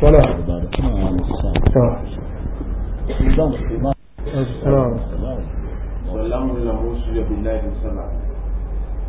[0.00, 0.20] Swala.
[0.80, 1.16] نعم
[1.72, 1.96] Sawa.
[4.64, 4.98] Sawa.
[6.10, 8.10] swali langu linahusu ya billahi salam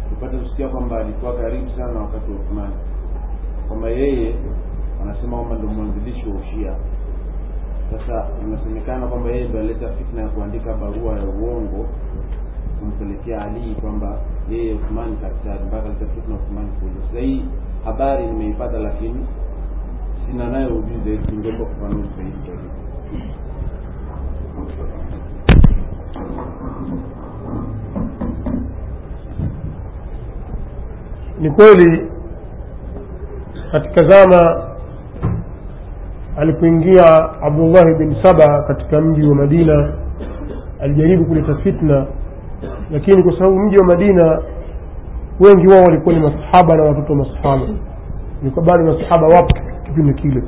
[0.10, 2.74] tupate kusikia kwamba alikuwa karibu sana wakati wa Uthmani
[3.68, 4.36] kwamba yeye
[5.02, 6.74] anasema kwamba ndo mwanzilishi wa ushia
[7.92, 11.86] sasa inasemekana kwamba yeye ndo alileta fitna ya kuandika barua ya uongo
[12.80, 14.18] kumpelekea alii kwamba
[14.50, 17.46] yeye Uthmani kaktari mpaka aleta fitna Uthmani kuja sasa hii
[17.86, 19.26] habari nimeipata lakini
[20.27, 21.33] sina nayo ujuzi zaidi
[31.41, 32.11] ni kweli
[33.73, 34.63] katika zama
[36.37, 39.93] alipoingia abdullahi bin saba katika mji wa madina
[40.81, 42.07] alijaribu kuleta fitna
[42.91, 44.43] lakini kwa sababu mji wa madina
[45.41, 47.67] wengi wao walikuwa ni masahaba na watoto wa masahaba.
[48.65, 50.43] Bado masahaba wapo kipindi kile.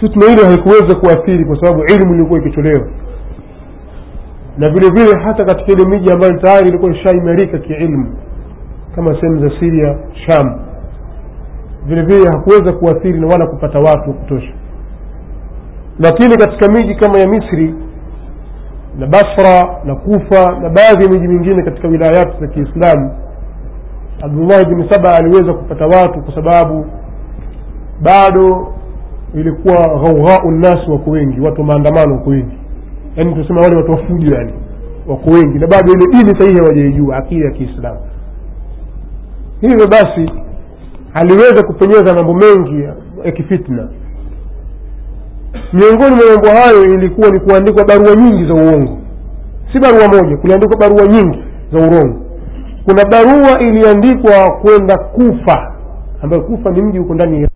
[0.00, 2.86] Fitna ile haikuweza kuathiri kwa sababu ilmu ilikuwa ikitolewa.
[4.58, 8.16] Na vile vile hata katika ile miji ambayo tayari ilikuwa ishaimarika kiilmu
[8.94, 10.60] kama sehemu za siria sham
[11.86, 14.52] vile vile hakuweza kuathiri na wala kupata watu wa kutosha.
[15.98, 17.74] Lakini katika miji kama ya misri
[18.98, 23.10] na basra na kufa na baadhi ya miji mingine katika wilayati za kiislamu
[24.22, 26.86] abdullahi bni saba aliweza kupata watu kwa sababu
[28.02, 28.74] bado
[29.34, 32.56] ilikuwa ghaughau nnasi wako wengi watu wa maandamano wako wengi.
[33.16, 34.52] Yaani tusema wale watu wafujo yani
[35.08, 38.00] wako wengi na bado ile dini sahihi hawajaijua akili ya kiislamu.
[39.60, 40.30] Hivyo basi
[41.14, 42.82] aliweza kupenyeza mambo mengi
[43.24, 43.88] ya kifitna.
[45.72, 48.98] Miongoni mwa mambo hayo ilikuwa ni kuandikwa barua nyingi za uongo.
[49.72, 51.38] Si barua moja kuliandikwa barua nyingi
[51.72, 52.20] za urongo.
[52.84, 55.72] Kuna barua iliandikwa kwenda kufa
[56.22, 57.48] ambayo kufa ni mji huko ndani ya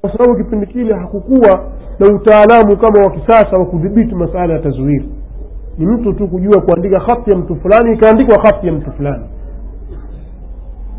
[0.00, 1.64] kwa sababu kipindi kile hakukuwa
[1.98, 5.08] na utaalamu kama wa kisasa wa kudhibiti masala ya tazwiri
[5.78, 9.24] ni mtu tu kujua kuandika hati ya mtu fulani ikaandikwa hati ya mtu fulani.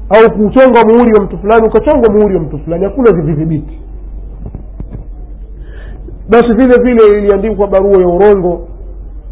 [0.10, 3.80] Au kuchonga muhuri wa mtu fulani ukachongwa muhuri wa mtu fulani hakuna vividhibiti
[6.30, 8.68] basi vile vile iliandikwa barua ya urongo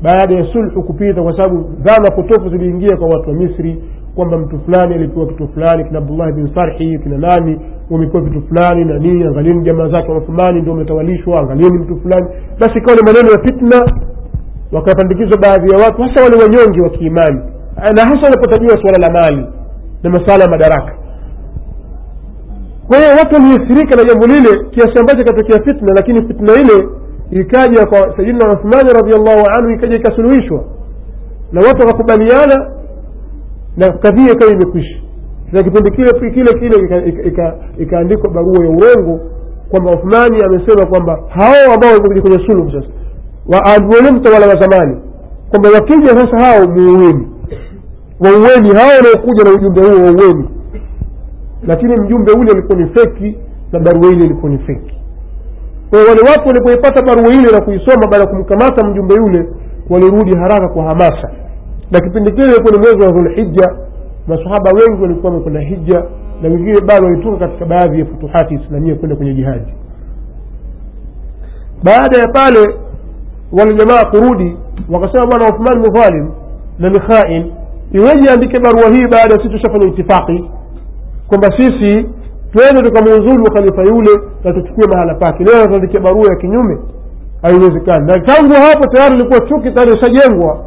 [0.02, 3.84] baada ya sulhu kupita kwa sababu dhana potofu ziliingia kwa watu wa misri
[4.20, 7.60] kwamba mtu fulani alipewa kitu fulani kina abdullahi bin sarhi kina nani
[7.90, 12.28] wamepewa vitu fulani na nini angalieni jamaa zake wathumani ndio wametawalishwa angalieni mtu fulani.
[12.60, 13.94] Basi ikawa ni maneno ya fitna.
[14.72, 17.40] Wakapandikizwa baadhi ya watu hasa wale wanyonge wa kiimani.
[17.96, 19.46] Na hasa wanapotajiwa suala la mali
[20.04, 20.94] na masala ya madaraka.
[22.88, 26.88] Kwa hiyo watu waliathirika na jambo lile kiasi ambacho ikatokea fitna lakini fitna ile
[27.32, 30.64] ikaja kwa sayidina uthmani radiallahu anhu ikaja ikasuluhishwa.
[31.52, 32.72] Na watu wakakubaliana
[33.80, 34.98] na kadhia ikawa imekwisha.
[35.52, 39.20] Na kipindi kile kile kile ika- ika- ika- ikaandikwa barua ya urongo
[39.70, 42.88] kwamba uthmani amesema kwamba hao ambao walikuja kwenye suluhu sasa
[44.00, 44.98] wale mtawala wa zamani
[45.50, 47.28] kwamba wakija sasa hao muuweni
[48.20, 50.50] waueni hao wanaokuja na ujumbe huo waueni
[51.68, 53.38] lakini mjumbe ule ulikuwa ni feki
[53.72, 54.96] na barua ile ilikuwa ni feki.
[55.90, 59.50] Kwa wale watu walipoipata barua ile na kuisoma baada ya kumkamata mjumbe yule
[59.90, 61.32] walirudi haraka kwa hamasa
[61.92, 63.76] na kipindi kile ilikuwa ni mwezi wa dhulhija
[64.28, 66.04] masahaba wengi walikuwa wamekwenda hija
[66.42, 69.74] na wengine bado walitoka katika baadhi ya futuhati islamia kwenda kwenye jihadi
[71.84, 72.60] baada ya pale
[73.52, 73.74] wale
[74.06, 74.58] kurudi
[74.90, 76.32] wakasema bwana uthman mudhalim
[76.80, 77.00] na ni
[77.94, 80.50] iweje andike barua hii baada ya sisi tushafanya itifaki?
[81.28, 82.10] Kwamba sisi
[82.52, 84.12] twende tukamuuzulu khalifa yule
[84.44, 85.44] na tuchukue mahala pake.
[85.44, 86.78] Leo tuandikia barua ya kinyume?
[87.42, 88.06] Haiwezekani.
[88.06, 90.66] Na tangu hapo tayari ilikuwa chuki tayari ishajengwa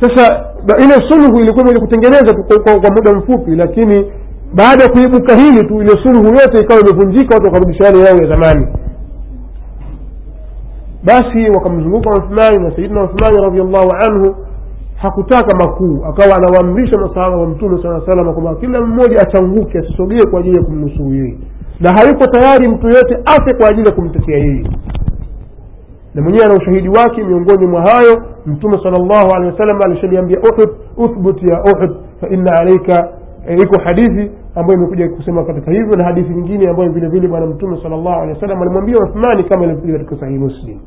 [0.00, 0.44] sasa
[0.78, 4.12] ile sulhu ilikuwa imekuja kutengeneza kwa, kwa, kwa muda mfupi lakini
[4.54, 8.28] baada ya kuibuka hili tu ile sulhu yote ikawa imevunjika watu wakarudisha yale yao ya
[8.34, 8.66] zamani.
[11.04, 14.36] Basi wakamzunguka uthmani na sayidina uthmani radiallahu anhu
[14.96, 20.40] hakutaka makuu akawa anawaamrisha masahaba wa mtume saa salama kwamba kila mmoja achanguke asisogee kwa
[20.40, 21.38] ajili ya kumnusuru yeye.
[21.80, 24.64] Na hayuko tayari mtu yoyote afe kwa ajili ya kumtetea yeye
[26.14, 30.70] na mwenyewe ana ushahidi wake miongoni mwa hayo mtume sal llahu alehi wasallam alishaliambia uhud
[30.96, 31.90] uthbut ya uhud
[32.20, 33.08] fa inna alaika
[33.48, 37.46] e, iko hadithi ambayo imekuja kusema katika hivyo na hadithi nyingine ambayo vile vile bwana
[37.46, 40.78] mtume sal llahu alehi wasallam alimwambia uthmani kama ilivyokuja katika sahihi muslim.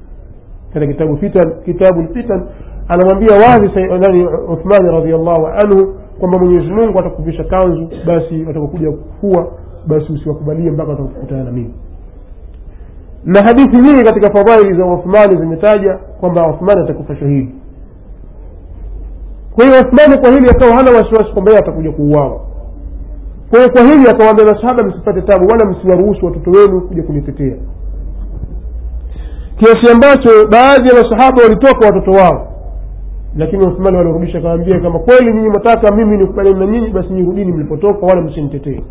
[0.73, 2.43] Katika kitabu fitan kitabu lfitan
[2.87, 8.91] anamwambia wazi nani uthmani radiallahu anhu kwamba mwenyezi mungu atakuvisha kanzu basi watakokuja
[9.21, 9.47] kuwa
[9.87, 11.73] basi usiwakubalie mpaka watakukutana na mimi
[13.25, 17.55] na hadithi nyingi katika fadhaili za uthmani zimetaja kwamba uthmani atakufa shahidi.
[19.55, 22.39] Kwa hiyo uthmani kwa hili akawa hana wasiwasi kwamba yeye atakuja kuuawa.
[23.49, 27.55] Kwa hiyo kwa hili akawaambia masahaba msipate tabu wala msiwaruhusu watoto wenu kuja kunitetea.
[29.57, 32.47] Kiasi ambacho baadhi ya masahaba walitoka watoto wao.
[33.37, 38.05] Lakini uthmani walirudisha akawambia kama kweli nyinyi mataka mimi nikubaliani na nyinyi basi nirudini mlipotoka
[38.05, 38.81] wala msinitetee.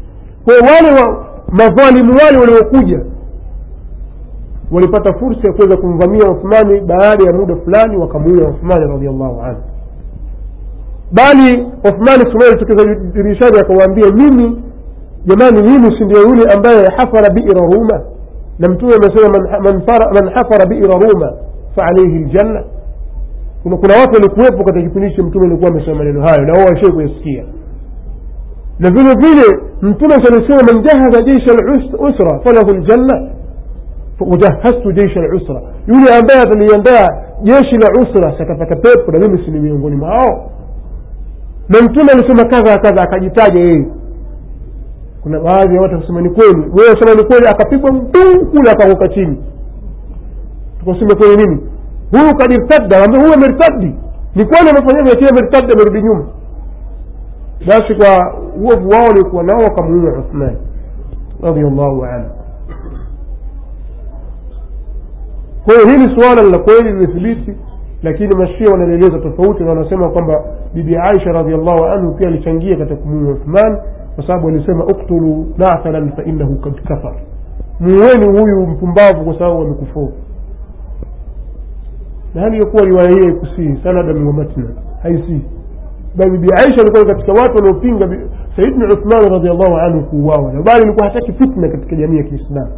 [0.44, 3.00] Kwa wale wa madhalimu wale waliokuja
[4.72, 9.60] walipata fursa ya kuweza kumvamia uthmani baada ya muda fulani wakamuua uthmani radiallahu anhu
[11.12, 14.62] bali uthmani siku moja tokeza dirishani akawaambia mimi
[15.26, 18.00] jamani mimi si ndio yule ambaye hafara bira ruma
[18.58, 21.32] na mtume amesema man, man, fara- man hafara bira ruma
[21.76, 22.64] faalaihi ljanna
[23.62, 27.44] kuna, watu walikuwepo katika kipindi hicho mtume alikuwa amesema maneno hayo na wao washie kuyasikia
[28.78, 31.52] na vile vile mtume salisema man jahaza jeisha
[32.00, 33.28] lusra falahu ljanna
[34.30, 37.08] wajahaztu jeshi la usra yule ambaye ataliandaa
[37.42, 40.50] jeshi la usra sakapata pepo na mimi sini miongoni mwao
[41.68, 43.86] na mtume alisema kadha kadha akajitaja yeye
[45.22, 49.42] kuna baadhi ya watu akasema ni kweli wewe ni kweli akapigwa mtuu kule akaanguka chini
[50.78, 51.60] tukasema kweli nini
[52.10, 53.94] huyu kadirtadda ambia huyu amertaddi
[54.34, 56.24] ni kweli amefanyaje lakini amertaddi amerudi nyuma
[57.66, 60.56] basi kwa uovu wao waliokuwa nao wakamuua uthmani
[61.42, 62.30] radiallahu anhu
[65.64, 67.54] kwa hiyo hili suala la kweli lilithibiti
[68.02, 70.44] lakini mashia wanalieleza tofauti na wanasema kwamba
[70.74, 73.78] bibi aisha radiallahu anhu pia alichangia katika kumuua uthman
[74.14, 77.14] kwa sababu alisema uktulu nathalan fainahu kad kafar.
[77.80, 80.12] Muweni huyu mpumbavu kwa sababu amekufuru
[82.34, 84.64] na hali yakuwa riwaya hiyo haikusii sanadan wa matna
[86.16, 88.18] bali bibi aisha alikuwa katika watu wanaopinga
[88.56, 92.72] sayidna uthman radiallahu anhu kuuawa bali alikuwa hataki fitna katika jamii ya kiislamu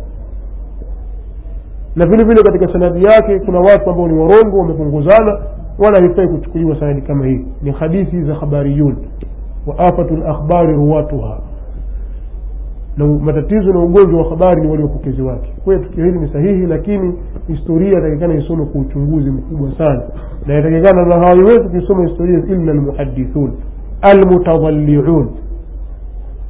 [1.97, 5.39] na vile vile katika sanadi yake kuna watu ambao ni warongo wamepunguzana
[5.79, 7.47] wala haifai kuchukuliwa sanadi kama hii.
[7.63, 8.97] Ni hadithi za khabariyun
[9.67, 11.39] wa afatu lakhbari ruwatuha.
[12.97, 15.53] Na matatizo na ugonjwa wa habari ni waliopokezi wake.
[15.65, 17.15] Kwa tukio hili ni sahihi lakini
[17.47, 20.03] historia inatakikana isome kwa uchunguzi mkubwa sana.
[20.47, 23.53] Na inatakikana na hawaiwezi kuisoma historia illa almuhadithun
[24.03, 25.29] almutadhaliun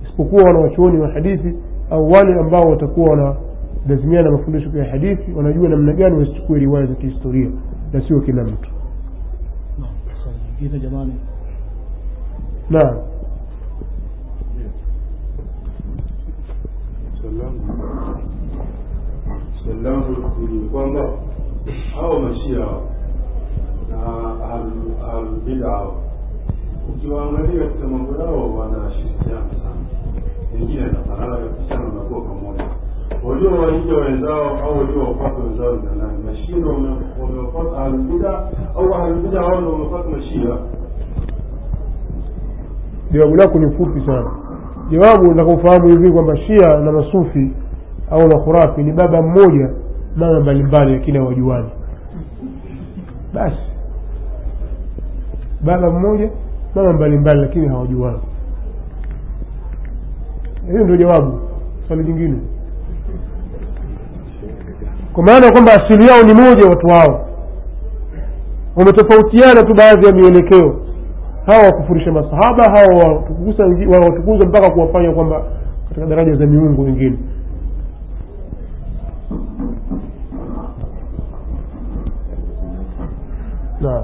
[0.04, 1.54] isipokuwa wanawachuoni wa hadithi
[1.90, 3.36] au wale ambao watakuwa
[3.84, 7.50] wanalazimiana na mafundisho ya hadithi wanajua namna gani wasichukue riwaya za kihistoria
[7.92, 8.70] na sio kila mtu
[12.70, 12.96] Naam,
[19.82, 21.10] langu ni kwamba
[21.94, 22.58] hao mashia
[23.90, 23.96] na
[24.52, 25.92] ahlul-
[26.94, 29.76] ukiwaangalia katika mambo yao wanashirikiana sana
[30.54, 32.64] wengine anafanana kabisa na wanakuwa pamoja
[33.24, 36.24] waliowaingia wenzao au waliowapata wenzao nani?
[36.26, 36.70] Mashia ndio
[37.22, 38.38] wamewapata ahlulbida
[38.76, 40.56] au ahlulbida hao ndio wamepata mashia
[43.12, 44.30] jawabu lako ni fupi sana.
[44.90, 47.52] Jawabu nataka ufahamu hivi kwamba shia na masufi
[48.10, 49.70] au makhurafi ni baba mmoja
[50.16, 51.68] mama mbalimbali lakini hawajuani.
[53.34, 53.56] Basi.
[55.60, 56.30] Baba mmoja
[56.74, 58.18] mama mbalimbali lakini hawajuani.
[60.70, 61.38] Hiyo ndio jawabu.
[61.88, 62.38] Swali jingine
[65.14, 67.28] kwa maana kwamba asili yao ni moja watu hao
[68.76, 70.80] wametofautiana tu baadhi ya mielekeo.
[71.46, 75.42] Hawa wakufurisha masahaba hawa watukuza wawatukuza mpaka kuwafanya kwamba
[75.88, 77.18] katika daraja za miungu wengine.
[83.80, 84.02] Na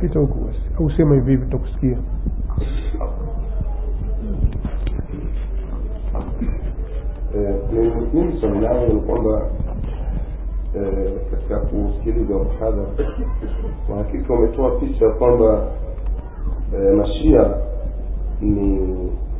[0.00, 1.98] pita huku au sema hivi hivi tutakusikia.
[7.34, 7.54] Eh,
[8.14, 9.63] mimi swali langu ni kwamba eh,
[11.30, 12.86] katika kusikiliza mhadhara
[13.86, 15.62] kwa hakika umetoa picha kwamba
[16.74, 17.50] eh, mashia
[18.40, 18.80] ni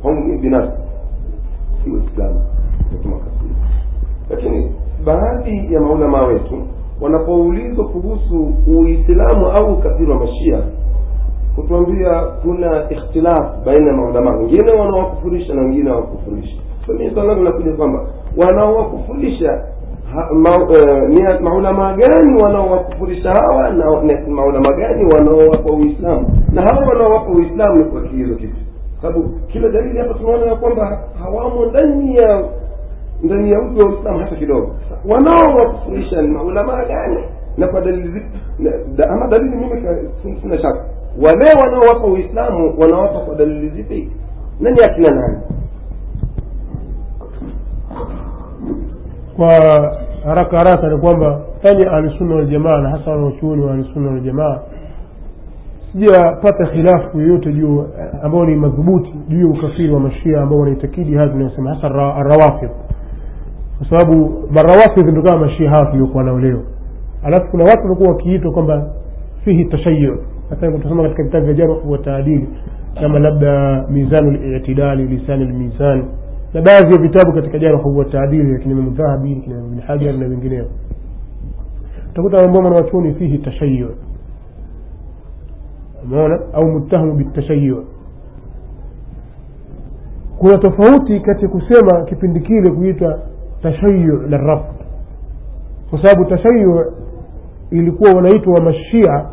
[0.01, 0.81] kwangu binafsi
[1.83, 2.41] si waislamu
[3.03, 3.55] kasiri
[4.29, 4.75] lakini
[5.05, 6.67] baadhi ya maulama wetu
[7.01, 10.61] wanapoulizwa kuhusu uislamu au ukafiri wa mashia
[11.55, 14.37] kutuambia kuna ikhtilaf baina ya maulama.
[14.37, 19.61] Wengine wanaowakufurisha na wengine hawakufurisha so mimi swali linakuja kwamba wanaowakufurisha eh,
[21.09, 23.85] ni maulama gani wanaowakufurisha hawa na
[24.27, 26.27] maulama gani wanaowapa uislamu?
[26.53, 28.55] Na hawa wanaowapa uislamu ni kwa kihizo kitu.
[29.01, 32.43] Sababu kila dalili hapa tunaona ya kwamba hawamo ndani ya
[33.23, 34.75] ndani ya uji wa uislamu hata kidogo.
[35.09, 37.19] Wanaowakufurisha ni maulama gani?
[37.57, 38.21] Na kwa dalili
[39.09, 39.81] ama dalili mimi
[40.41, 40.79] sina shaka.
[41.21, 44.09] Wale wanaowapa uislamu wanawapa kwa dalili zipi?
[44.59, 45.37] Nani akina nani?
[49.37, 49.49] Kwa
[50.25, 54.59] haraka haraka ni kwamba yani ahlusunna waljamaa na hasa wanaochuoni wa ahlusunna waljamaa
[55.91, 57.85] sijapata khilafu yoyote juu
[58.23, 62.71] ambao ni madhubuti juu ya ukafiri wa mashia ambao wanaitakidi haya tunayosema hasa arrawafidh
[63.77, 66.61] kwa sababu marawafidh ndo kama mashia hawa tuliokuwa nao leo.
[67.23, 68.89] Alafu kuna watu wamekuwa wakiitwa kwamba
[69.43, 70.17] fihi tashayu
[70.49, 72.49] hata katika vitabu vya jarh wa taadili
[73.01, 76.05] kama labda mizanu litidali lisani lmizan
[76.55, 80.13] na baadhi ya vitabu katika jarh wa taadili ya kina Imam dhahabi kina ibn hajar
[80.17, 80.65] na wengineo
[82.11, 83.89] utakuta ambao mwanawachuoni fihi tashayu
[86.03, 87.85] umeona au muttahamu bitashayu
[90.39, 93.19] kuna tofauti kati kusema kipindi kile kuitwa
[93.61, 94.75] tashayu na rafd
[95.89, 96.85] kwa sababu tashayu
[97.71, 99.25] ilikuwa wanaitwa wa mashia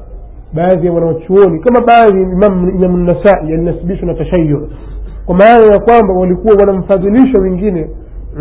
[0.54, 4.70] baadhi ya wanawachuoni kama baadhi imam nasai yalinasibishwa na tashayu
[5.26, 7.90] kwa maana ya kwamba walikuwa wanamfadhilisha wengine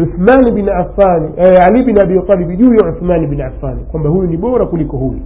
[0.03, 4.29] uthmani bin affani eh, ali bin abi talib juu ya uthmani bin affani kwamba huyu
[4.29, 5.19] ni bora kuliko huyu.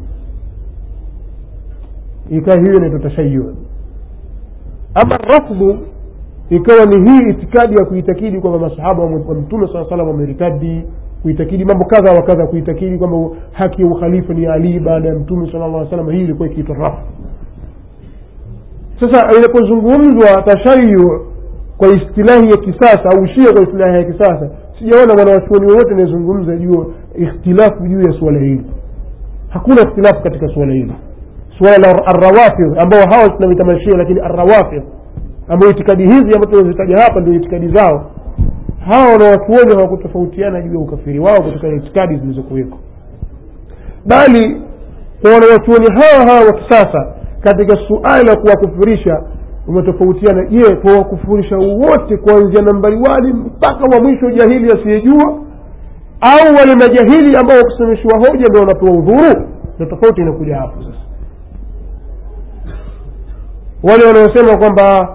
[2.29, 3.55] Ikawa hiyo inaitwa tashayu
[4.93, 5.77] ama rafdhu
[6.49, 10.83] ikawa ni hii itikadi ya kuitakidi kwamba masahaba wa wa mtume saa salam wameritadi
[11.21, 15.51] kuitakidi mambo kadha wa kadha kuitakidi kwamba haki ya ukhalifa ni ali baada ya mtume
[15.51, 17.01] sala llah salam hii ilikuwa ikiitwa rafu
[18.99, 21.25] sasa inapozungumzwa tashayu
[21.77, 24.49] kwa istilahi ya kisasa au shia kwa istilahi ya kisasa.
[24.79, 28.65] Sijaona mwanawachuoni wowote anayezungumza juu ikhtilafu juu ya suala hili.
[29.49, 30.93] Hakuna ikhtilafu katika suala hili.
[31.57, 34.83] Suala la arrawafidh ambao hawa tunawita mashia lakini arrawafidh
[35.47, 38.11] ambao itikadi hizi ambazo tunazitaja hapa ndio itikadi zao.
[38.89, 42.77] Hawa wanawachuoni hawakutofautiana juu ya ukafiri wao kutokana na itikadi zilizokuweko.
[44.05, 44.61] Bali
[45.21, 49.23] kwa wanawachuoni hawa hawa wa kisasa katika suala la kuwakufurisha
[49.67, 50.45] umetofautiana.
[50.45, 55.33] Je kuwakufurisha wote kuanzia nambari wali mpaka wa mwisho jahili asiyejua?
[56.21, 59.47] Au wale majahili ambao wakusomeshiwa hoja ndio wanapewa udhuru?
[59.79, 60.99] Na tofauti inakuja hapo sasa.
[63.83, 65.09] Wale wanaosema kwamba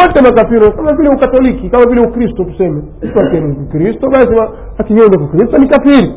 [0.00, 2.82] wote makafiri kama vile ukatoliki kama vile ukristo tuseme.
[3.60, 4.28] Mkristo basi
[4.78, 6.14] akinyonga kukristo ni kafiri.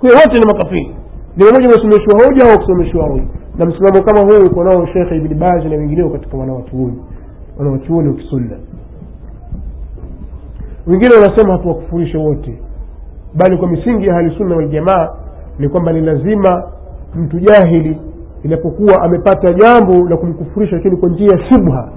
[0.00, 0.96] Kwa wote ni makafiri.
[1.36, 3.24] Ni mmoja amesomeshwa hoja au kusomeshwa hoja
[3.60, 6.98] na msimamo kama huu uko nao shekhe ibni bazi na wengineo katika wanawachuoni
[7.58, 8.14] wanawachuoni wa
[10.86, 12.58] wengine wanasema hatuwakufurishe wote
[13.34, 15.08] bali kwa misingi ya halisunna waljamaa
[15.58, 16.62] ni kwamba ni lazima
[17.14, 18.00] mtu jahili
[18.42, 21.88] inapokuwa amepata jambo la kumkufurisha lakini kwa njia ya shubha.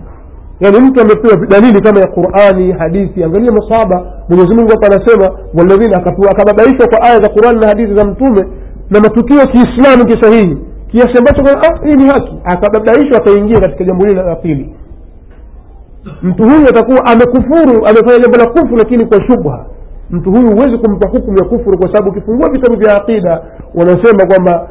[0.59, 5.97] Yaani mtu amepewa dalili kama ya qurani hadithi angalia masahaba mwenyezimungu hapa anasema waladhina
[6.31, 8.47] akababaishwa kwa aya za qurani na hadithi za mtume
[8.89, 10.57] na matukio kiislamu kisahihi
[10.93, 12.39] kiasi ambacho ah, hii ni haki.
[12.43, 14.75] Akababaishwa akaingia katika jambo hili la pili.
[16.21, 19.65] Mtu huyu atakuwa amekufuru amefanya jambo la kufuru lakini kwa shubha.
[20.09, 23.41] Mtu huyu huwezi kumpa hukumu ya kufuru kwa sababu ukifungua vitabu vya aqida
[23.75, 24.69] wanasema kwamba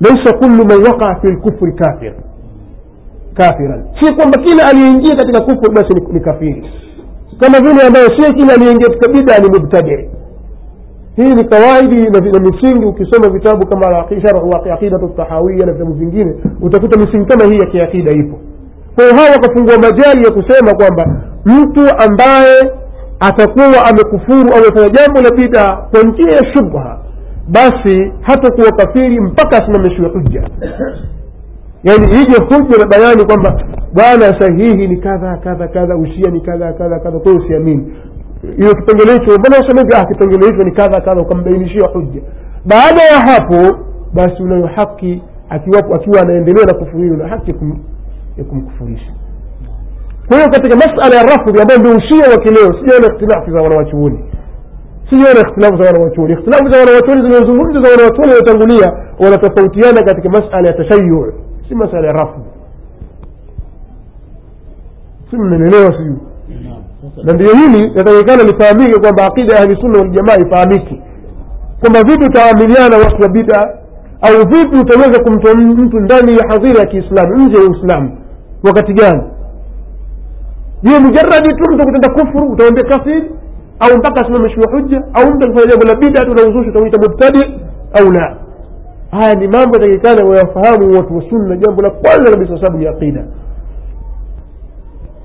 [0.00, 2.12] laisa kullu man waqaa fi lkufri kafir.
[3.34, 3.84] Kafiran.
[4.00, 6.70] Si kwamba kila aliyeingia katika kufuru basi ni, kafiri.
[7.40, 10.08] Kama vile ambayo sio kila aliyeingia katika bida ni mubtadi
[11.16, 17.00] hii ni kawaidi na, misingi ukisoma vitabu kama sharhu aqidatu tahawia na vitabu vingine utakuta
[17.00, 18.38] misingi kama hii ya kiakida ipo.
[18.94, 21.04] Kwa hawa wakafungua majali ya kusema kwamba
[21.44, 22.72] mtu ambaye
[23.20, 26.98] atakuwa amekufuru au amefanya jambo la bida kwa njia ya shubha
[27.48, 30.42] basi hatakuwa kafiri mpaka asimamishiwe hujja.
[31.84, 33.62] Yaani ije hujja na bayani kwamba
[33.94, 37.92] bwana sahihi ni kadha kadha kadha usia ni kadha kadha kadha kwa usiamini
[38.42, 42.20] hiyo kipengele hicho mbona hivi ah kipengele hicho ni kadha kadha ukambainishia hujja.
[42.64, 43.78] Baada ya hapo
[44.14, 47.54] basi unayo haki akiwapo akiwa anaendelea na kufuru hilo haki
[48.36, 49.12] ya kumkufurisha.
[50.28, 54.24] Kwa hiyo katika masala ya rafdhi ambayo ndio ushia wa kileo sijaona ikhtilafu za wanawachuoni.
[55.10, 56.32] Sijaona ikhtilafu za wanawachuoni.
[56.32, 61.32] Ikhtilafu za wanawachuoni zilizozungumza za wanawachuoni waliotangulia wanatofautiana katika masala ya tashayu
[61.68, 62.42] si masala ya rafdhi
[65.30, 66.16] si mnanielewa sijui
[67.24, 71.02] na ndio hili natakikana lifahamike kwamba aqida ya ahlisunna waljamaa ifahamike
[71.80, 73.60] kwamba vipi utaamiliana watu wa bida
[74.20, 78.18] au vipi utaweza kumtoa mtu ndani ya hadhira ya kiislamu nje ya uislamu?
[78.64, 79.22] Wakati gani?
[80.82, 83.30] Je mujaradi tu mtu kutenda kufuru utawambia kafiri
[83.80, 87.60] au mpaka asimamishiwe hujja au mtu akifanya jambo la bida tu na utamwita mubtadi
[88.00, 88.36] au la?
[89.10, 93.24] Haya ni mambo yatakikana wayafahamu watu wa sunna jambo la kwanza kabisa sababu ni aqida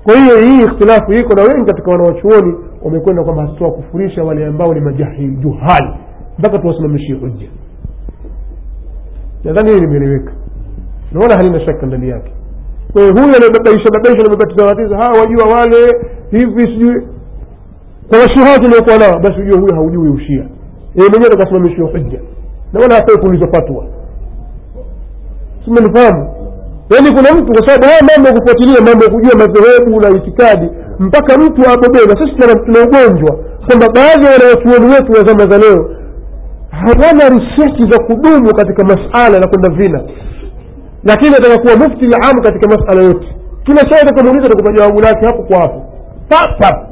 [0.04, 4.80] kwa hiyo hii ikhtilafu iko na wengi katika wanawachuoni wamekwenda kwamba hatutawakufurisha wale ambao ni
[4.80, 5.90] majahili juhali
[6.38, 7.48] mpaka tuwasimamishie hujja.
[9.44, 10.32] Nadhani hii limeeleweka.
[11.12, 12.32] Naona halina shaka ndani yake.
[12.92, 15.76] Kwa hiyo huyu anababaisha babaisha namebatizabatiza hawa wajua wale
[16.30, 17.06] hivi sijui
[18.08, 20.44] kwa washuhati uliokuwa nao basi ujue huyu haujui ushia.
[20.94, 22.20] Yeye mwenyewe akasimamishiwa hujja.
[22.72, 23.84] Na wala hafai kuulizwa fatwa.
[25.64, 26.30] Simenifahamu
[26.90, 30.68] yaani kuna mtu kwa sababu haya mambo ya kufuatilia mambo ya kujua madhehebu na itikadi
[30.98, 33.36] mpaka mtu abobee na sisi tuna ugonjwa.
[33.66, 35.90] Kwamba baadhi ya wanawachuoni wetu wa zama za leo
[36.70, 40.02] hawana risechi za kudumu katika masala na kwenda vina.
[41.04, 43.28] Lakini ataka kuwa mufti amu katika masala yote.
[43.64, 45.82] Kila swali takamuuliza atakupa jawabu lake hapo kwa hapo.
[46.28, 46.88] Pap pap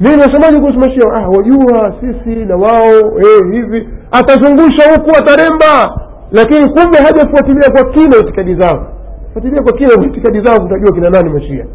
[0.00, 1.02] mimi nasemaje kuhusu mashia?
[1.14, 3.88] Ah wajua sisi na wao eh, hivi.
[4.10, 6.00] Atazungusha huku ataremba
[6.32, 8.86] lakini kumbe hajafuatilia kwa kina itikadi zao.
[9.32, 11.66] Fuatilia kwa kina itikadi zao utajua kina nani mashia.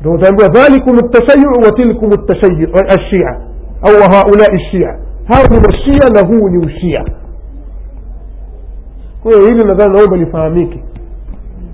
[0.00, 0.98] Ndio utaambiwa dhalikum
[2.26, 3.40] tashayu wa ashia
[3.82, 4.98] au haulai shia
[5.28, 7.04] hao ni mashia na huu ni ushia.
[9.22, 10.84] Kwa hili nadhani naomba lifahamike.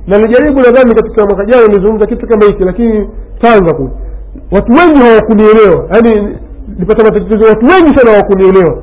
[0.06, 3.08] Na nijaribu nadhani katika mwaka jana nilizungumza kitu kama hiki lakini
[3.40, 3.90] tanga kule.
[4.52, 5.88] Watu wengi hawakunielewa.
[5.94, 8.82] Yaani nilipata matatizo watu wengi sana hawakunielewa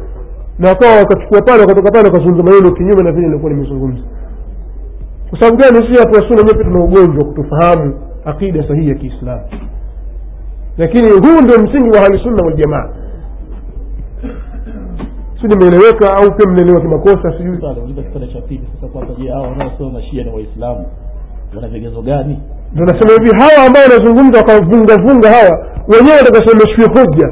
[0.60, 4.04] na wakawa wakachukua pale wakatoka pale wakazungumza maneno kinyume na vile nilikuwa nimezungumza.
[5.30, 5.76] Kwa sababu gani?
[5.88, 7.94] Sisi watu wasuna wenyewe tuna ugonjwa wa kutofahamu
[8.26, 9.42] aqida sahihi ya kiislamu.
[10.78, 12.90] Lakini huu ndio msingi wa ahlisunna waljamaa
[15.42, 17.58] si nimeeleweka au pia mnaelewa kimakosa sijui.
[18.04, 20.86] Kipande cha pili sasa kwamba je hao wanaosema mashia na waislamu
[21.56, 22.40] wana vigezo gani?
[22.74, 27.28] Ndio nasema hivi hawa ambao wanazungumza wakavungavunga hawa wenyewe watakasomeshwe hoja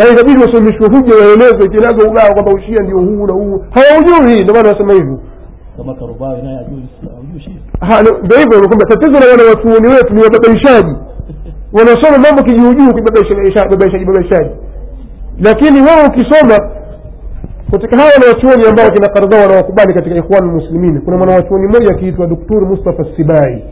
[0.00, 3.64] yaani inabidi wasemeshwe hoja waelezwe kinaga ubao kwamba ushia ndio huu na huu.
[3.70, 5.20] Hawaujui ndio maana wanasema hivyo.
[8.24, 10.94] Ndio- hivyo kwamba tatizo la wana watuoni wetu ni wababaishaji.
[11.76, 14.50] Wanasoma mambo kijuujuu kibabaishaji babaishaji
[15.40, 16.70] lakini wao ukisoma
[17.70, 22.60] katika hawa wanawachuoni ambao kina kardhaa wanawakubali katika ikhwan muslimin kuna mwanawachuoni mmoja akiitwa doktor
[22.66, 23.64] mustafa sibai.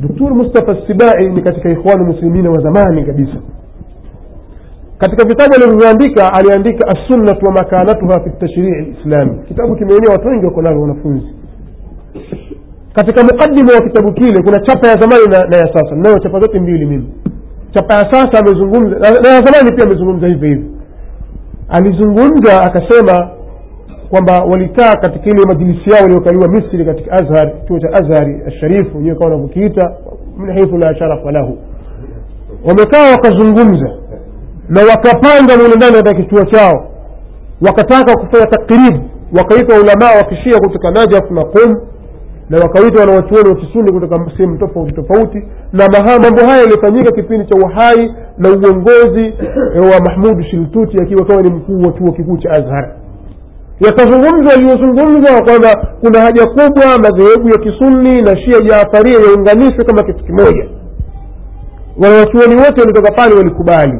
[0.00, 3.36] Doktor mustafa sibai ni katika ikhwan muslimin wa zamani kabisa
[5.00, 10.62] katika vitabu alivyoandika aliandika assunnatu wa makanatuha fi tashrii lislami kitabu kimeenea watu wengi wako
[10.62, 11.26] navyo wanafunzi.
[12.92, 15.96] Katika mukadima wa kitabu kile kuna chapa ya zamani na, na ya sasa.
[15.96, 17.08] Nayo chapa zote mbili mimi.
[17.74, 20.64] Chapa ya sasa amezungumza na na ya zamani pia amezungumza hivi hivi.
[21.68, 23.30] Alizungumza akasema
[24.10, 29.16] kwamba walikaa katika ile majilisi yao waliokaliwa misri katika azhar kituo cha azhari asharifu wenyewe
[29.16, 29.92] kawa wanavyokiita
[30.38, 31.58] min haithu la sharafa lahu.
[32.68, 33.90] Wamekaa wakazungumza
[34.70, 36.86] na wakapanga mule ndani katika kituo chao.
[37.66, 39.00] Wakataka kufanya takribu
[39.38, 41.70] wakaita ulamaa wa kishia kutoka najaf na qum
[42.50, 45.42] na wakaita wanawachuoni wa kisuni kutoka sehemu tofauti tofauti.
[45.72, 49.24] Na maha mambo haya yalifanyika kipindi cha uhai na uongozi
[49.74, 52.90] eh, wa mahmud shiltuti akiwa kama ni mkuu wa chuo kikuu cha azhar.
[53.80, 60.24] Yakazungumzwa yaliyozungumzwa kwamba kuna haja kubwa madhehebu ya kisuni na shia jaafaria yaunganishwe kama kitu
[60.24, 60.64] kimoja.
[62.02, 63.98] Wanawachuoni wote walitoka pale walikubali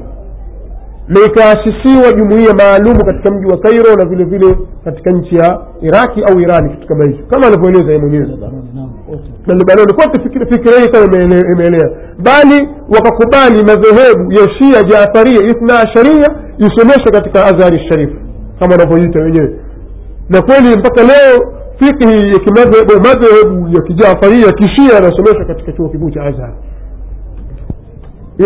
[1.11, 6.21] na ikaasisiwa jumuiya maalumu katika mji wa kairo na vile vile katika nchi ya iraki
[6.31, 8.27] au irani kitu kama hicho kama alivyoeleza mwenyewe
[9.47, 10.21] na lebanoni kote
[10.51, 11.91] fikira hii kama imeelea.
[12.19, 18.17] Bali wakakubali madhehebu ya shia jaafaria ithna asharia isomeshwe katika azhari sharifu
[18.61, 19.55] kama wanavyoita wenyewe.
[20.29, 26.11] Na kweli mpaka leo fikhi ya kimadhehebu madhehebu ya kijaafaria kishia anasomeshwa katika chuo kikuu
[26.11, 26.53] cha azhar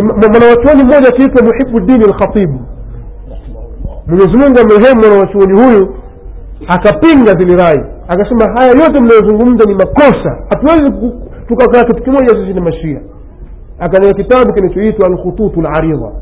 [0.03, 2.61] mwanawachuoni mmoja akiitwa muhibuddini lkhatibu
[4.07, 5.95] mwenyezi mungu amrehemu mwanawachuoni huyu
[6.69, 11.13] akapinga zile rai akasema haya yote mnayozungumza ni makosa hatuwezi
[11.49, 13.01] tukakaa kitu kimoja sisi ni mashia
[13.79, 16.13] akania kitabu kinachoitwa alkhututu laridha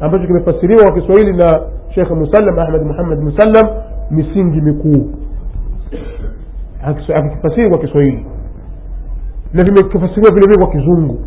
[0.00, 1.60] ambacho kimefasiriwa kwa kiswahili na
[1.94, 3.66] shekh musallam ahmad muhammad musallam
[4.10, 5.10] misingi mikuu
[7.14, 8.26] akikifasiri kwa kiswahili
[9.52, 11.18] na vimefasiriwa vile vile kwa kizungu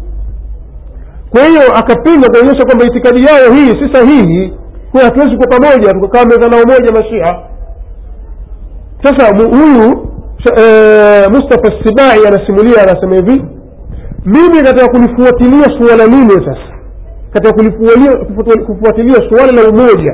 [1.30, 4.54] kwa hiyo akapinga kuonyesha kwamba itikadi yao hii si sahihi.
[5.04, 7.40] Hatuwezi kwa pamoja tukakaa meza nao moja mashia.
[9.04, 10.08] Sasa huyu
[10.58, 13.46] eh, mustafa sibai anasimulia anasema hivi
[14.26, 16.76] mimi katika kulifuatilia suala lile sasa.
[17.34, 17.54] Katika
[18.66, 20.14] kulifuatilia suala la umoja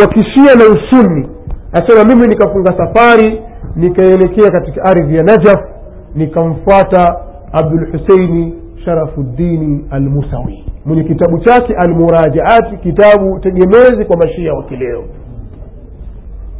[0.00, 1.28] wa kishia na usuni
[1.72, 3.42] asema mimi nikafunga safari
[3.76, 5.60] nikaelekea katika ardhi ya najaf
[6.14, 7.16] nikamfuata
[7.52, 10.64] abdul huseini sharafuddini almusawi.
[10.84, 15.04] Mwenye kitabu chake almurajaati kitabu tegemezi kwa mashia wa kileo.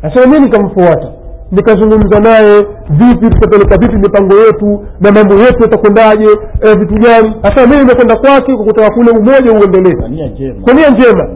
[0.03, 1.13] Asema mi nikamfuata
[1.53, 6.29] nikazungumza naye vipi tutapeleka vipi mipango yetu na mambo yetu yatakwendaje
[6.63, 7.35] e, vitu gani.
[7.43, 10.61] Asema mii nimekwenda kwake kwa kutaka kule umoja uendelee kwa nia njema.
[10.63, 11.29] Kwa nia njema.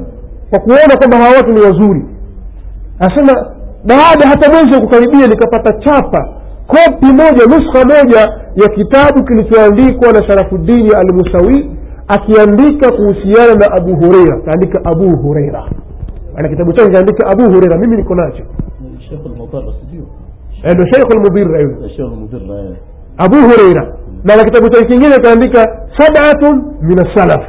[0.50, 2.04] Kwa kuona kwamba hawa watu ni wazuri.
[2.98, 3.32] Asema
[3.84, 6.28] baada hata mwezi wa kukaribia nikapata chapa
[6.66, 8.20] kopi moja nuskha moja
[8.62, 11.70] ya kitabu kilichoandikwa na sharafuddini almusawi
[12.08, 15.64] akiandika kuhusiana na abu hureira kaandika abu hureira
[16.36, 18.42] ana kitabu chake kaandika abu hureira mimi niko nacho.
[20.74, 21.76] Ndo sheikh lmudhira yule.
[23.16, 27.40] Abu hureira na na kitabu chake kingine kaandika sabatun min assalaf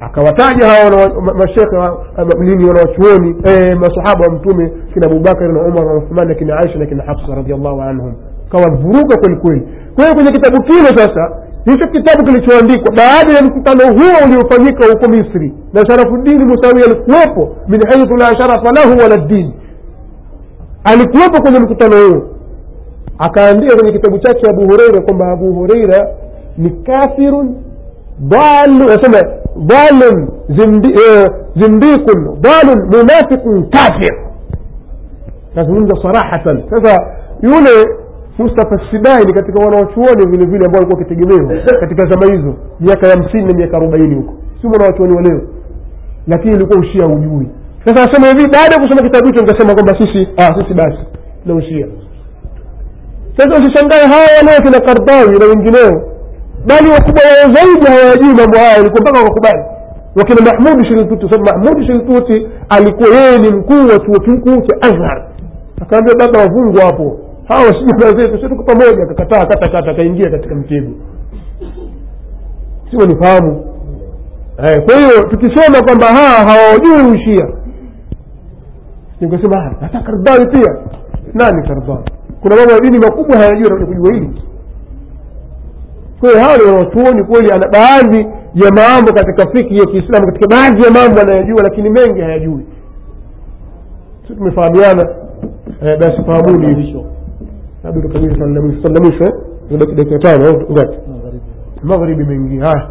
[0.00, 1.76] akawataja hao mashekhe
[2.18, 6.56] eh, nini wanawachuoni eh, masahaba wa mtume kina abubakari na umar na uthmani na kina
[6.58, 8.14] aisha na kina hafsa radiallahu anhum.
[8.50, 9.62] Kawavuruga kwelikweli
[9.94, 11.30] kwa hiyo kwenye kitabu kile sasa
[11.64, 17.80] hicho kitabu kilichoandikwa baada ya mkutano huo uliofanyika huko misri na sharafudini musawi alikuwepo min
[17.90, 19.54] haithu la sharafa lahu wala dini
[20.84, 22.22] alikuwepo kwenye mkutano huo.
[23.18, 26.08] Akaandika kwenye kitabu chake abu hureira kwamba abu hureira
[26.58, 27.54] ni kafirun
[28.20, 29.18] dalu nasema
[29.58, 30.28] dhalim
[30.84, 32.38] eh, zindikun.
[32.40, 34.14] Dhalim munafikun kafir.
[35.54, 36.62] Nazungumza sarahatan.
[36.70, 37.06] Sasa
[37.42, 37.96] yule
[38.38, 43.54] mustafa sibaini katika wanawachuoni vile vile ambao walikuwa wakitegemewa katika zama hizo miaka hamsini na
[43.54, 44.34] miaka arobaini huko.
[44.60, 45.40] Si mwanawachuoni wa leo.
[46.26, 47.48] Lakini ilikuwa ushia ujui
[47.84, 50.98] sasa nasema hivi baada ya kusoma kitabu hicho nikasema kwamba sisi ah, sisi basi
[51.44, 51.86] na ushia.
[53.36, 56.15] Sasa usishangae hawa leo kina kardawi na wengineo
[56.66, 59.62] bali wakubwa wao zaidi hawajui mambo haya ilikuwa mpaka wakakubali
[60.16, 65.26] wakina mahmudi shiltuti sababu mahmudi shiltuti alikuwa yeye ni mkuu wa chuo kikuu cha azhar.
[65.82, 69.02] Akaambia baba wavungwa hapo hawa sijuma zetu si pamoja.
[69.02, 70.90] Akakataa kata kata akaingia katika mtego.
[72.90, 73.64] Sio nifahamu.
[74.68, 77.48] Eh, kwa hiyo tukisema kwamba hawa hawajui ushia
[79.20, 80.76] nikasema "Ah, hata kardawi pia.
[81.34, 82.04] Nani kardawi
[82.40, 84.42] kuna mambo ya dini makubwa hayajui kujua hili
[86.20, 88.18] kwa hiyo hawa ni wanachuoni kweli ana baadhi
[88.54, 92.66] ya mambo katika fiki ya kiislamu katika baadhi ya mambo anayajua lakini mengi hayajui
[94.28, 95.08] si tumefahamiana
[95.82, 97.04] eh, basi fahamuni hivi mwisho
[97.84, 98.00] labda
[99.24, 99.32] eh?
[99.70, 100.98] Zibaki dakika tano au ngapi
[101.82, 102.90] magharibi mengi haya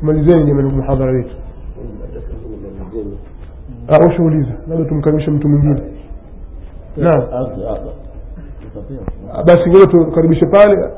[0.00, 1.34] tumalizeni jamani muhadhara wetu
[3.88, 5.82] Ah, ushauliza labda tumkaribishe mtu mwingine
[6.96, 7.22] naam.
[9.32, 10.88] Ah, basi ngoja tukaribishe pale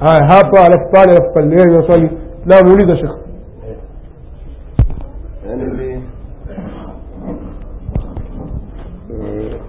[0.00, 2.10] haya hapa alafu pale alafu pale leo na swali
[2.46, 3.16] naam muuliza shekh
[9.10, 9.60] eh,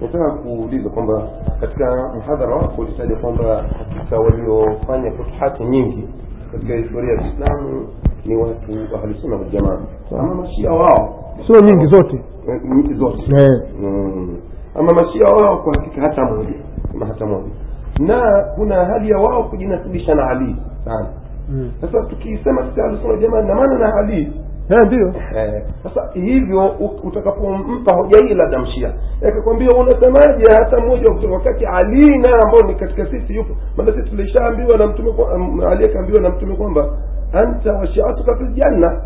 [0.00, 1.28] nataka kuuliza kwamba
[1.60, 6.08] katika mhadhara wako ulitaja kwamba hakika waliofanya futuhati nyingi
[6.52, 7.88] katika historia ya kiislamu
[8.26, 9.78] ni watu ahlusuna waljamaa
[10.18, 11.24] ama mashia wao?
[11.46, 12.24] Sio nyingi zote.
[12.48, 13.22] Eh, zote.
[13.22, 13.62] Eh.
[13.80, 14.36] Mm.
[14.74, 16.54] ama mashia wao kwa hakika hata moja.
[16.94, 17.50] Ama hata moja
[17.98, 21.06] na kuna hali ya wao kujinasibisha na ali sana.
[21.48, 21.72] Mm.
[21.80, 24.32] sasa tukisema sisi waljamaa na maana na ali
[24.70, 25.08] Eh, ndio.
[25.36, 26.66] Eh, sasa hivyo
[27.04, 28.92] utakapompa hoja hii labda mshia.
[29.28, 33.56] Akakwambia unasemaje hata mmoja kutoka wakati ali na ambao ni katika sisi yupo?
[33.76, 36.88] Maana sisi tulishaambiwa na mtume um, ali akaambiwa na mtume kwamba
[37.32, 39.00] anta washiatuka fil janna.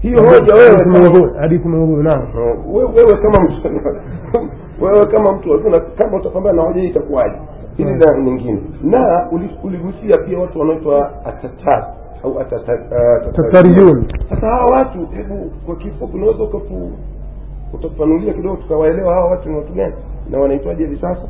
[0.00, 0.54] Hiyo hoja
[1.40, 2.28] Hadithi naam.
[2.74, 3.68] Wewe kama mtu
[4.84, 5.60] wewe kama mtu
[5.98, 7.36] kama utapambana na hoja hii itakuwaje
[7.76, 8.60] hili na nyingine.
[8.82, 9.26] Na
[9.62, 11.86] uligusia pia watu wanaitwa atatar
[12.24, 13.20] au atata- ah,
[14.30, 16.90] sasa hawa watu hebu kwa kifupi unaweza ukatu
[17.72, 19.94] utafanulia kidogo tukawaelewa hawa watu ni watu gani
[20.30, 21.22] na wanaitwaje hivi sasa?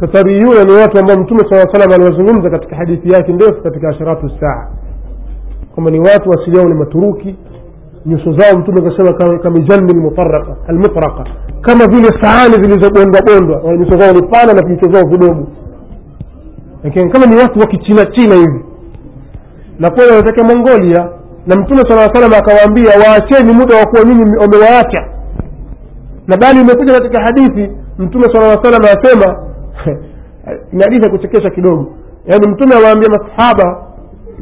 [0.00, 4.68] Tatariyuna ni watu ambao mtume saa salam aliwazungumza katika hadithi yake ndefu katika asharatu saa.
[5.74, 7.36] Kwamba ni watu asili yao ni maturuki
[8.06, 11.24] nyuso zao mtume akasema kamijani lmufaraka almufaraka
[11.60, 15.46] kama vile sahani zilizobondwabondwa nyuso zao ni pana na vicho zao vidogo.
[16.84, 18.64] Lakini kama ni watu wakichinachina kichina china hivi.
[19.78, 21.08] Na kweli wanatokea mongolia
[21.46, 25.04] na mtume saa salam akawaambia waacheni muda wa kuwa nyinyi wamewaacha.
[26.26, 29.38] Na bali imekuja katika hadithi mtume sala salam anasema
[30.72, 31.92] ni hadithi ya kuchekesha kidogo.
[32.26, 33.82] Yaani mtume awaambia masahaba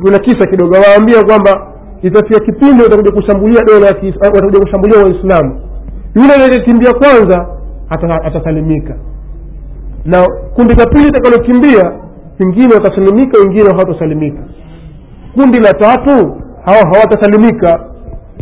[0.03, 1.74] kuna kisa kidogo awaambia kwamba
[2.05, 3.87] itafika kipindi watakuja kushambulia dola
[4.25, 5.61] watakuja kushambulia waislamu.
[6.15, 7.47] Yule aliyekimbia kwanza
[7.89, 8.95] ata- atasalimika.
[10.05, 11.93] Na kundi la pili litakalokimbia
[12.41, 14.43] wengine watasalimika wengine hawatasalimika.
[15.35, 17.81] Kundi la tatu hawa hawatasalimika.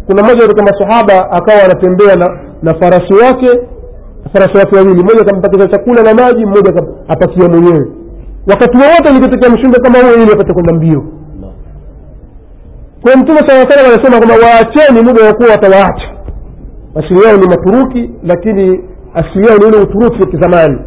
[0.06, 3.60] Kuna mmoja katika masahaba akawa anatembea na, na farasi wake
[4.32, 5.02] farasi wake wawili.
[5.02, 6.72] Mmoja akampatia chakula na maji mmoja
[7.08, 7.86] apatia mwenyewe.
[8.46, 11.02] Wakati wowote nikitokea mshindo kama huo ili apate kwenda mbio
[13.02, 16.08] kwa mtume saa salam anasema kwamba waacheni muda wakuwa watawaacha.
[16.94, 18.80] Asili yao ni maturuki lakini
[19.14, 20.78] asili yao ni ule uturuki wa kizamani.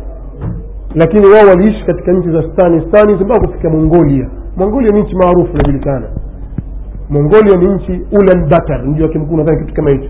[0.95, 4.29] Lakini wao waliishi katika nchi za stani stani mpaka kufika mongolia.
[4.57, 6.07] Mongolia ni nchi maarufu inajulikana.
[7.09, 10.09] Mongolia ni nchi ulan batar mji wake mkuu nadhani kitu kama hicho.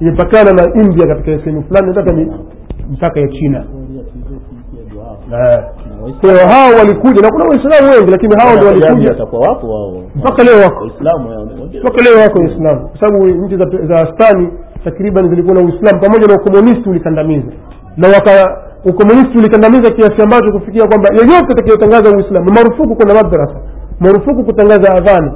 [0.00, 2.32] Imepakana na india katika sehemu fulani nataka ni
[2.90, 3.64] mpaka ya china
[6.20, 9.12] Kwa hiyo hao walikuja na kuna waislamu wengi lakini hao ndio walikuja.
[10.16, 10.84] Mpaka leo wako.
[11.82, 12.88] Mpaka leo wako waislamu.
[12.88, 14.06] Kwa sababu nchi za, za
[14.84, 17.52] takriban zilikuwa na uislamu pamoja na ukomunisti ulikandamiza.
[17.96, 18.32] Na waka
[18.84, 23.56] ukomunisti ulikandamiza kiasi ambacho kufikia kwamba yeyote atakayetangaza uislamu marufuku kwenda madrasa
[24.00, 25.30] marufuku kutangaza adhani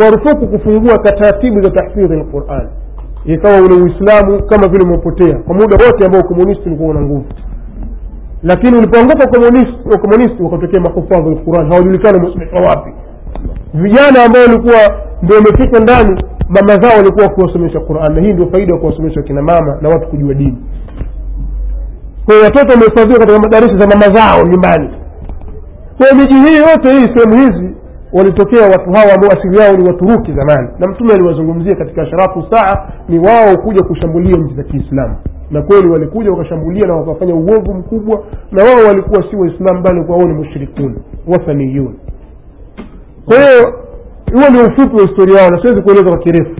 [0.00, 2.68] marufuku kufungua taratibu za tahfidhi lquran
[3.24, 7.24] ikawa ule uislamu kama vile umepotea kwa muda wote ambao ukomunisti ulikuwa una nguvu
[8.50, 9.24] lakini ulipoanguka
[9.94, 12.90] ukomunisti wakatokea mahufadhu lquran hawajulikana wamesomeshwa wapi.
[13.74, 14.80] Vijana ambao walikuwa
[15.22, 19.42] ndio wamefika ndani mama zao walikuwa wakiwasomesha quran na hii ndio faida ya kuwasomesha kina
[19.42, 20.58] mama na watu kujua dini.
[22.26, 24.90] Kwao watoto wamehifadhiwa katika madarasa za mama zao nyumbani.
[25.98, 27.74] Kwa miji hii yote hii sehemu hizi
[28.12, 30.68] walitokea watu hawa ambao asili yao ni waturuki zamani.
[30.78, 35.16] Na mtume aliwazungumzia katika sharafu saa ni wao kuja kushambulia nchi za kiislamu
[35.50, 40.16] na kweli walikuja wakashambulia na wakafanya uovu mkubwa na wao walikuwa si waislamu bali kwa
[40.16, 41.94] wao ni mushrikun wathaniyun
[43.24, 43.36] kwa
[44.32, 46.54] huo ni ufupi wa historia yao na siwezi kueleza kwa kirefu.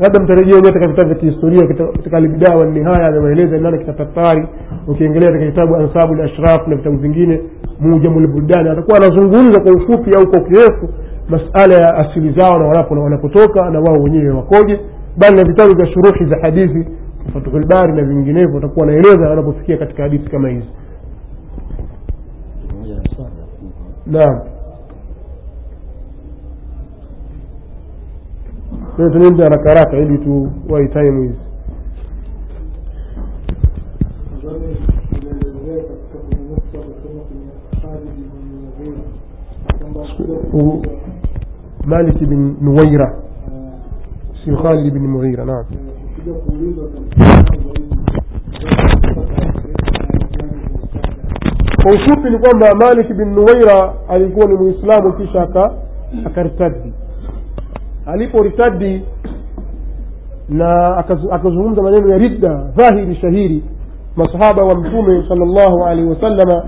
[0.00, 4.48] Labda mtarejea wenyewe katika vitabu vya kihistoria katika albidaa walnihaya amewaeleza nani kitatatari
[4.88, 7.40] ukiengelea katika kitabu ansabu lashraf na vitabu vingine
[7.80, 10.88] mujamu lbudani atakuwa anazungumza kwa ufupi au kwa kirefu
[11.28, 12.52] masala ya asili zao
[12.90, 14.80] na wanapotoka na wao wenyewe wakoje
[15.18, 16.86] bali na vitabu vya shuruhi za hadithi
[17.32, 20.66] fatuhulbari na vinginevyo watakuwa wanaeleza wanaposikia katika hadithi kama hizi.
[24.06, 24.40] Naam.
[28.96, 31.38] Tunaenda haraka haraka ili tu wai time hizi.
[41.86, 43.14] مالك بن katika
[44.44, 45.64] kwenye بن مغيرة kwenye
[46.24, 46.84] Kuja kuulizwa
[51.82, 55.72] kwa ufupi ni kwamba malik bin nuwaira alikuwa ni muislamu kisha aka
[56.26, 56.92] akaritadi
[58.06, 59.02] aliporitadi
[60.48, 60.96] na
[61.30, 63.64] akazungumza maneno ya ridda dhahiri shahiri
[64.16, 66.64] masahaba wa mtume sal llahu alaihi wasalama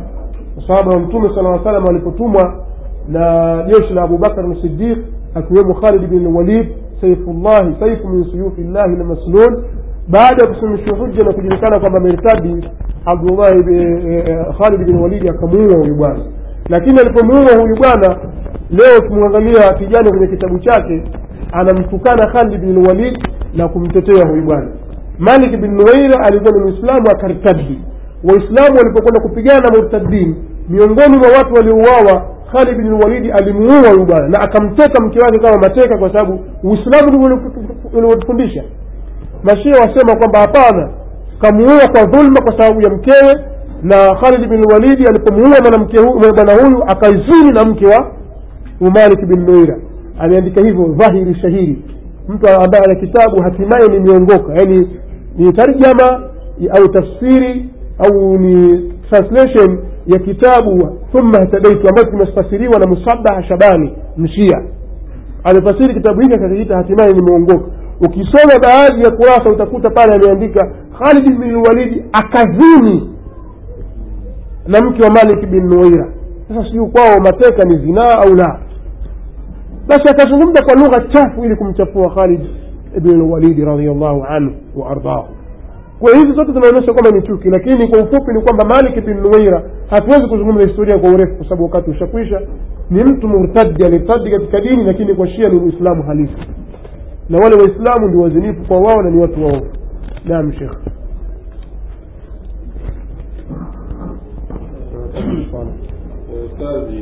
[0.56, 2.64] masahaba wa mtume sala aa salama walipotumwa
[3.08, 4.98] na jeshi la abubakar sidiq
[5.34, 6.68] akiwemo khalid bin walid
[7.02, 9.64] saifullahi saifu min suyufi llahi lmaslul
[10.08, 12.68] baada ya kusimamishwa hujja na kujulikana kwamba ameritadi
[13.04, 13.76] abdullahi bi-
[14.14, 16.20] eh, eh, khalid bin walidi akamuua huyu bwana.
[16.68, 18.16] Lakini alipomuua huyu bwana
[18.70, 21.02] leo ukimwangalia kijana kwenye kitabu chake
[21.52, 23.18] anamtukana khalid bin walid
[23.54, 24.68] na kumtetea huyu bwana.
[25.18, 27.80] Malik bin nuwaira alikuwa ni mwislamu akartadi.
[28.24, 30.34] Waislamu walipokwenda kupigana na murtadin
[30.68, 35.58] miongoni mwa watu waliouawa khalid bin walidi alimuua huyu bwana na akamteka mke wake kama
[35.58, 37.38] mateka kwa sababu uislamu
[37.92, 38.64] uliotufundisha.
[39.42, 40.88] Mashia wasema kwamba hapana
[41.40, 43.44] kamuua kwa dhulma kwa sababu ya mkewe
[43.82, 45.96] na khalid bin walidi alipomuua mwanamke
[46.34, 48.10] bwana huyu akaizini na mke wa
[48.80, 49.78] umalik bin nuira.
[50.18, 51.82] Ameandika hivyo dhahiri shahiri.
[52.28, 54.88] Mtu ambaye ana kitabu hatimaye nimeongoka yaani
[55.36, 56.22] ni tarjama
[56.78, 64.62] au tafsiri au ni translation ya kitabu thumma htadaitu ambacho kimefasiriwa na musabaha shabani mshia
[65.44, 67.64] amefasiri kitabu hiki akakiita hatimaye nimeongoka
[68.00, 73.08] ukisoma baadhi ya kurasa utakuta pale ameandika khalid bin walidi akazini
[74.66, 76.08] na mke wa malik bin nuwaira.
[76.48, 78.58] Sasa sijui kwao mateka ni zinaa au la?
[79.88, 82.40] Basi akazungumza kwa lugha chafu ili kumchafua khalid
[82.96, 85.24] ibn walidi radiallahu anhu wa ardahu
[86.02, 89.62] kwa hizi zote zinaonyesha kwamba ni chuki lakini kwa ufupi ni kwamba malik bin nuwaira
[89.90, 92.40] hatuwezi kuzungumza historia kwa urefu kwa sababu wakati ushakwisha.
[92.90, 96.36] Ni mtu murtadi alirtadi katika dini lakini kwa shia ni uislamu halisi.
[97.28, 99.66] Na wale waislamu ndio wazinifu kwa wao na ni watu waovu
[100.24, 100.76] naam shekh
[106.58, 106.96] kazi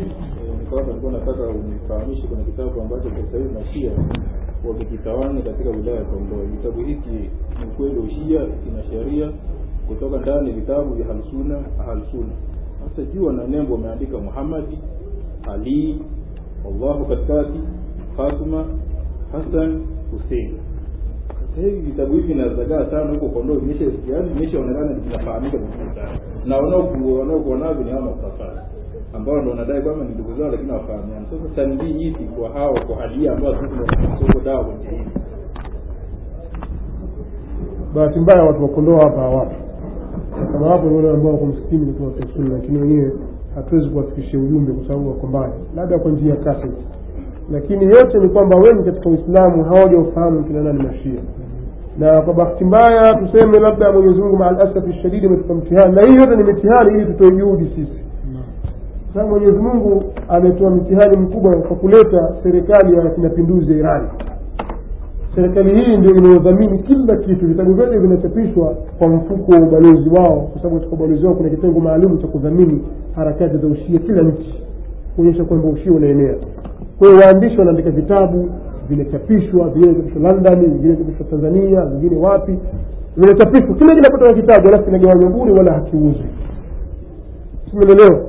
[0.61, 3.91] nikawa nataka unifahamishe kuna kitabu ambacho sasa hivi mashia
[4.69, 6.47] wamekitawanya katika wilaya ya Kondoa.
[6.57, 9.31] Kitabu hiki ni ukweli ushia, kina sheria
[9.89, 12.33] kutoka ndani vitabu vya Halsuna halsuna.
[12.91, 14.79] Sasa jua na nembo wameandika Muhammadi,
[15.53, 16.03] Ali,
[16.67, 17.61] Allahu katikati,
[18.17, 18.65] Fatuma,
[19.33, 20.53] Hassan, Hussein.
[21.29, 26.57] Sasa hivi vitabu hivi vinazagaa sana huko Kondoa, vimesha yaani vimeshaonekana vinafahamika vizuri sana, na
[26.57, 28.67] wanaoku- wanaokuwa navyo ni hao makafara
[29.15, 31.27] ambao ndo wanadai kwamba ni ndugu zao, lakini hawafahamiani.
[31.31, 35.11] Sasa tanbii ipi kwa hao kwa hali ambao tunasoko dawa kwenye hili.
[37.95, 39.55] Bahati mbaya watu wakondoa hapa hawapo.
[40.53, 43.13] Kama wapo wale ambao wako msikitini ni sunna lakini wenyewe
[43.55, 45.53] hatuwezi kuwafikishia ujumbe kwa sababu wako mbali.
[45.77, 46.57] Labda kwa njia ya
[47.53, 51.21] lakini yote ni kwamba wengi katika uislamu hawajaufahamu kina nani mashia.
[51.99, 55.95] Na kwa bahati mbaya tuseme labda mwenyezi mungu maa alasafi shadidi ametupa mtihani.
[55.95, 58.00] Na hii yote ni mitihani ili tutoe juhudi sisi
[59.15, 64.07] sasa mwenyezi mungu ametoa mtihani mkubwa kwa kuleta serikali ya kimapinduzi ya irani.
[65.35, 67.47] Serikali hii ndio inayodhamini kila kitu.
[67.47, 71.81] Vitabu vyote vinachapishwa kwa mfuko wa ubalozi wao kwa sababu katika ubalozi wao kuna kitengo
[71.81, 72.83] maalum cha kudhamini
[73.17, 74.65] harakati za ushia kila nchi
[75.17, 76.35] kuonyesha kwamba ushia unaenea.
[76.99, 78.49] Kwa waandishi wanaandika vitabu
[78.89, 82.59] vinachapishwa vingine vinachapishwa london vingine vinachapishwa tanzania vingine wapi.
[83.17, 83.75] Vinachapishwa.
[83.75, 86.25] Kila kinapata kitabu alafu kinagawanywa bure wala hakiuzwi.
[87.71, 88.21] Simelelewa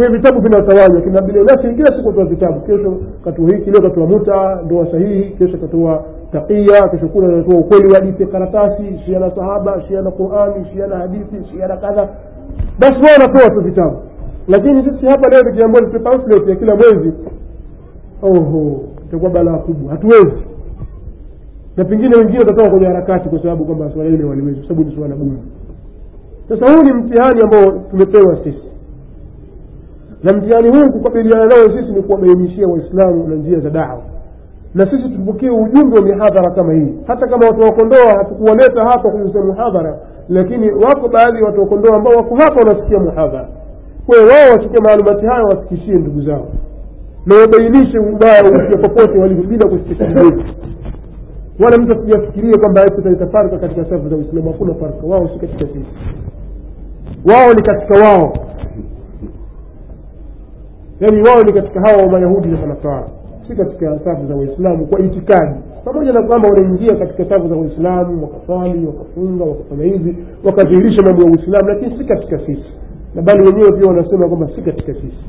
[0.00, 2.60] kwa vitabu vinatawanywa kina bilionasi kila siku toa vitabu.
[2.60, 7.88] Kesho katua hiki leo katoa muta ndoa sahihi kesho katoa takia kesho kuna natoa ukweli
[7.88, 12.08] wa hadithi karatasi shia na sahaba shia na qurani shia na hadithi shia na kadha.
[12.78, 13.96] Basi wao wanatoa tu vitabu.
[14.48, 17.12] Lakini sisi hapa leo tukiambia tupe ya kila mwezi.
[18.22, 19.90] Oho itakuwa balaa kubwa.
[19.92, 20.42] Hatuwezi.
[21.76, 24.96] Na pengine wengine watatoka kwenye harakati kwa sababu kwamba swala hili waliwezi kwa sababu ni
[24.96, 25.38] swala gumu.
[26.48, 28.69] Sasa huu ni mtihani ambao tumepewa sisi
[30.22, 34.00] na mtihani huu kukabiliana nao sisi ni kuwabainishia waislamu na njia za dawa.
[34.74, 36.94] Na sisi tupokee ujumbe wa mihadhara kama hii.
[37.06, 42.12] Hata kama watu wakondoa hatukuwaleta hapa kwenye muhadhara lakini wako baadhi ya watu wakondoa ambao
[42.12, 43.48] wako hapa wanasikia muhadhara
[44.06, 46.46] kwa wao wachukue maalumati hayo wafikishie ndugu zao.
[47.26, 50.44] Na wabainishe ubaya usia popote walivyo bila kusikiaetu
[51.64, 54.52] wala mtu asijafikirie kwamba tutaleta farka katika safu za uislamu.
[54.52, 55.06] Hakuna farka.
[55.06, 55.86] Wao si katika sisi.
[57.24, 58.32] Wao ni katika wao
[61.00, 63.04] yaani wao ni katika hawa wa mayahudi na manasara
[63.48, 65.54] si katika safu za waislamu kwa itikadi.
[65.84, 71.30] Pamoja na kwamba wanaingia katika safu za waislamu wakaswali wakafunga wakafanya hivi wakadhihirisha mambo ya
[71.30, 72.72] uislamu lakini si katika sisi.
[73.14, 75.24] Na bali wenyewe pia wanasema kwamba si katika sisi.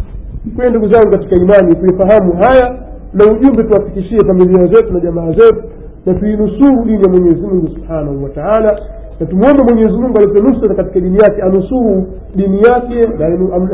[0.55, 2.75] Kwa ndugu zangu katika imani tuifahamu haya
[3.13, 5.63] na ujumbe tuwafikishie familia zetu na jamaa zetu
[6.05, 8.79] na tuinusuru dini ya mwenyezi mungu subhanahu wa taala
[9.21, 13.25] na tumwombe mwenyezi mungu alete nusra katika dini yake anusuru dini yake na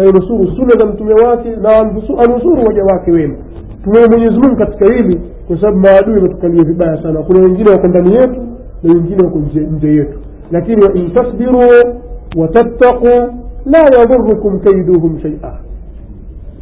[0.04, 1.70] ainusuru suna za mtume wake na
[2.26, 3.36] anusuru waja wake wema
[3.84, 8.14] tumwombe mwenyezi mungu katika hili kwa sababu maadui wametukalia vibaya sana kuna wengine wako ndani
[8.14, 8.42] yetu
[8.84, 9.40] na wengine wako
[9.72, 10.18] nje yetu
[10.52, 11.60] lakini wain tasbiru
[12.38, 13.34] watattaquu
[13.66, 15.54] la yadhurukum kaiduhum shaia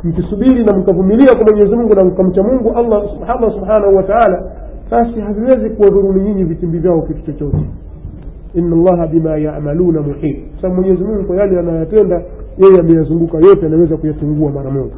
[0.04, 4.44] mkisubiri na mkavumilia kwa mwenyezi mungu na mkamcha mungu allah allah subhanahu wa taala
[4.92, 7.58] basi haviwezi kuwadhuruni nyinyi vitimbi vyao kitu chochote
[8.58, 10.38] إن الله بما يعملون محيط.
[10.62, 12.20] سمو يزمون قيالي أنا يتندى
[12.64, 14.92] يهي بيزنقوك يوتي نميزك يتنقوه مرمون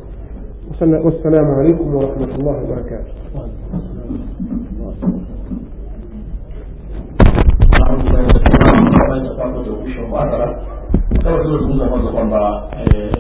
[0.81, 3.13] والسلام عليكم ورحمة الله وبركاته